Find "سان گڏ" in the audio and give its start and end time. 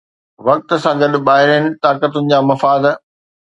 0.83-1.13